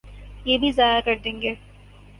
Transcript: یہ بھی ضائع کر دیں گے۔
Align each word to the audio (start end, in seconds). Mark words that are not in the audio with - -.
یہ 0.45 0.57
بھی 0.57 0.71
ضائع 0.71 0.99
کر 1.05 1.15
دیں 1.23 1.41
گے۔ 1.41 1.53